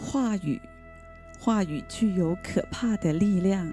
[0.00, 0.60] 话语，
[1.38, 3.70] 话语具有可怕的力量。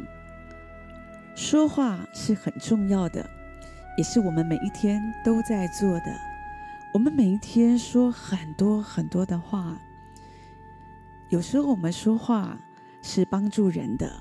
[1.36, 3.28] 说话是很重要的，
[3.98, 6.14] 也是我们每一天都在做的。
[6.94, 9.80] 我们每一天说很多很多的话，
[11.30, 12.58] 有时候我们说话
[13.02, 14.12] 是帮助人的，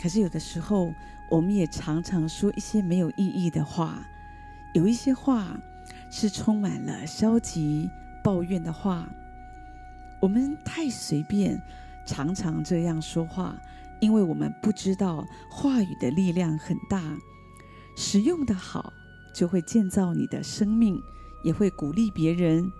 [0.00, 0.94] 可是有的时候
[1.28, 4.06] 我们也常常说一些没有意义的话，
[4.74, 5.58] 有一些话
[6.10, 7.90] 是充满了消极
[8.22, 9.08] 抱怨的话。
[10.20, 11.60] 我们太随便，
[12.06, 13.56] 常常这样说话。
[14.00, 17.02] 因为我们不知道话语的力量很大，
[17.96, 18.92] 使用的好
[19.34, 21.02] 就会建造你的生命，
[21.42, 22.70] 也会鼓励别人。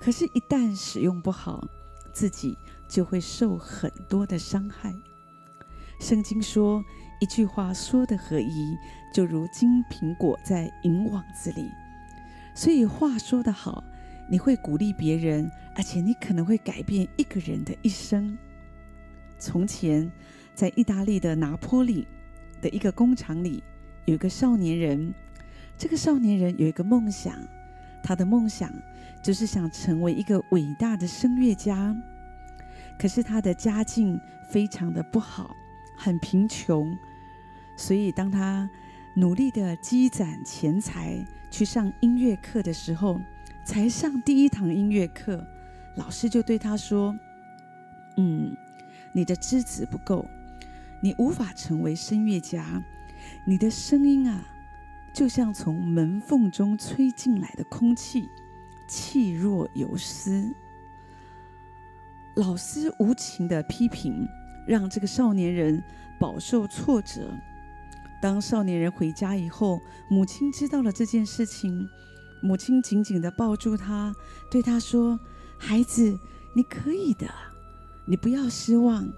[0.00, 1.62] 可是，一旦使用不好，
[2.14, 2.56] 自己
[2.88, 4.94] 就会受很多的伤害。
[6.00, 6.82] 圣经说，
[7.20, 8.74] 一句话说的合宜，
[9.12, 11.70] 就如金苹果在银网子里。
[12.54, 13.84] 所以，话说得好，
[14.30, 18.36] 你会鼓励别人，而且你可能会改变一个人的一生。
[19.38, 20.10] 从前，
[20.54, 22.06] 在意大利的拿坡里
[22.62, 23.62] 的一个工厂里，
[24.04, 25.12] 有个少年人。
[25.76, 27.36] 这个少年人有一个梦想，
[28.02, 28.72] 他的梦想
[29.22, 31.94] 就是想成为一个伟大的声乐家。
[32.96, 35.50] 可是他的家境非常的不好，
[35.98, 36.96] 很贫穷。
[37.76, 38.70] 所以当他
[39.16, 43.20] 努力的积攒钱财去上音乐课的时候，
[43.66, 45.44] 才上第一堂音乐课，
[45.96, 47.16] 老师就对他说
[48.16, 48.56] ：“嗯，
[49.12, 50.28] 你的资质不够。”
[51.02, 52.82] 你无法成为声乐家，
[53.46, 54.42] 你的声音啊，
[55.12, 58.26] 就像从门缝中吹进来的空气，
[58.88, 60.50] 气若游丝。
[62.36, 64.26] 老师无情的批评，
[64.66, 65.84] 让这个少年人
[66.18, 67.38] 饱受挫折。
[68.22, 71.86] 当少年人回家以后，母亲知道了这件事情，
[72.42, 74.14] 母亲紧紧的抱住他，
[74.50, 75.20] 对他说
[75.66, 76.18] ：“孩子，
[76.52, 77.26] 你可以的，
[78.04, 79.08] 你不要失望。”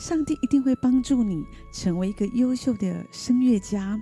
[0.00, 4.00] 上帝一定会帮助你成为一个优秀的声乐家，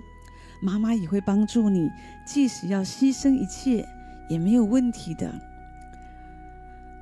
[0.61, 1.89] 妈妈也会帮助你，
[2.25, 3.85] 即使要牺牲一切
[4.29, 5.29] 也没有问题的。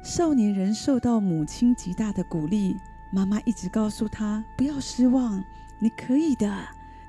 [0.02, 2.76] 少年人受到母亲极大的鼓励，
[3.14, 5.44] 妈妈一直告诉他不要失望，
[5.80, 6.52] 你可以的，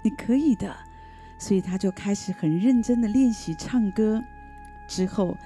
[0.04, 0.76] 你可以的。
[1.38, 4.22] 所以他就开始很认真的练习唱歌。
[4.86, 5.36] 之后，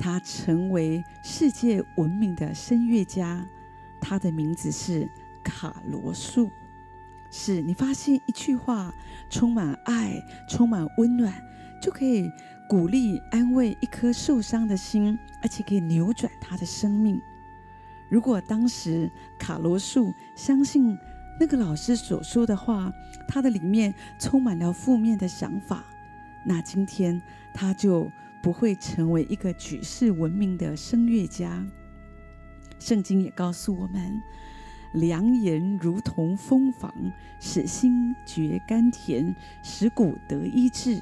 [0.00, 3.46] 他成为世界闻名的声乐家，
[4.00, 5.06] 他的名字是。
[5.42, 6.50] 卡罗素，
[7.30, 8.94] 是你发现一句话
[9.30, 11.32] 充满爱、充满温暖，
[11.82, 12.30] 就可以
[12.68, 17.18] 鼓励、安慰一颗受伤的心，而且可以扭转他的生命。
[18.10, 20.96] 如果当时卡罗素相信
[21.40, 22.92] 那个老师所说的话，
[23.26, 25.82] 他的里面充满了负面的想法，
[26.44, 27.20] 那今天
[27.54, 28.12] 他就
[28.42, 31.66] 不会成为一个举世闻名的声乐家。
[32.78, 34.20] 圣经也告诉我们。
[34.94, 36.92] 良言如同蜂房，
[37.38, 41.00] 使心觉甘甜，使骨得医治。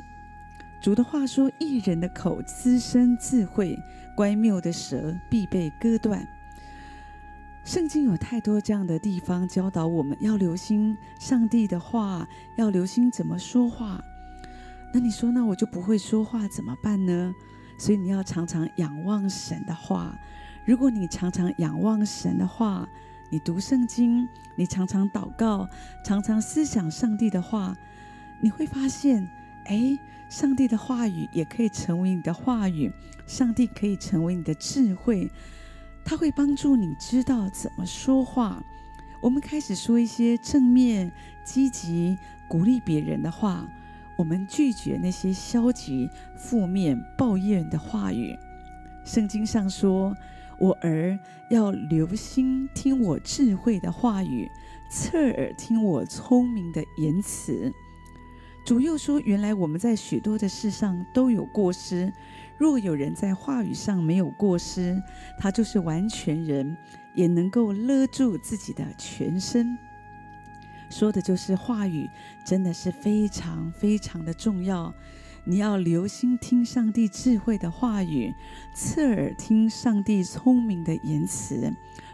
[0.78, 3.75] 主的话说：一人的口滋生智慧，
[4.15, 6.28] 乖谬的舌必被割断。
[7.65, 12.28] 圣经有太多这样的地方教导我们要留心上帝的话，
[12.59, 14.05] 要留心怎么说话。
[14.93, 17.34] 那你说，那我就不会说话怎么办呢？
[17.78, 20.19] 所以你要常常仰望神的话。
[20.65, 22.88] 如果你常常仰望神的话，
[23.31, 25.69] 你读圣经，你常常祷告，
[26.04, 27.76] 常常思想上帝的话，
[28.41, 29.28] 你会发现，
[29.66, 32.91] 哎，上帝的话语也可以成为你的话语，
[33.26, 35.31] 上帝可以成为你的智慧，
[36.05, 38.62] 他会帮助你知道怎么说话。
[39.20, 41.10] 我们开始说一些正面、
[41.44, 43.66] 积极、鼓励别人的话，
[44.18, 48.36] 我们拒绝那些消极、负面、抱怨的话语。
[49.04, 50.14] 圣经上说。
[50.60, 51.16] 我儿
[51.50, 54.50] 要留心听我智慧的话语，
[54.90, 57.72] 侧耳听我聪明的言辞。
[58.66, 62.12] 主又说：原来我们在许多的事上都有过失，
[62.56, 65.00] 若有人在话语上没有过失，
[65.38, 66.76] 他就是完全人，
[67.14, 69.78] 也能够勒住自己的全身。
[70.88, 72.08] 说的就是话语，
[72.44, 74.94] 真的是非常非常的重要。
[75.44, 78.35] 你要留心听上帝智慧的话语，
[78.75, 81.73] 侧耳听上帝聪明的言辞，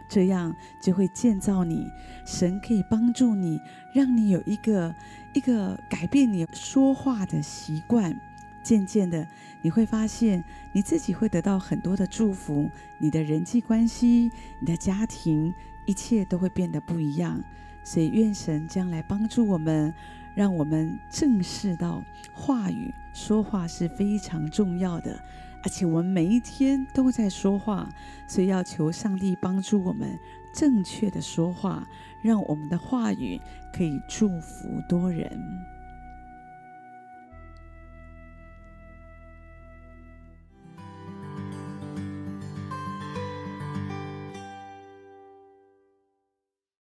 [0.08, 1.86] 这样就会建造你。
[2.24, 3.58] 神可以帮助你，
[3.92, 4.94] 让你有一个
[5.32, 8.14] 一个改变你说话的习惯。
[8.62, 9.26] 渐渐的，
[9.60, 10.42] 你会发现
[10.72, 14.30] 你自己会得到很多的祝福，你的人际关系、
[14.60, 15.52] 你的家庭，
[15.86, 17.42] 一切都会变得不一样。
[17.82, 19.94] 所以，愿神将来帮助我们。
[20.34, 22.02] 让我们正视到
[22.32, 25.16] 话语说话是非常重要的，
[25.62, 27.88] 而且我们每一天都在说话，
[28.26, 30.18] 所以要求上帝帮助我们
[30.52, 31.86] 正确的说话，
[32.20, 33.40] 让我们的话语
[33.72, 35.30] 可以祝福多人。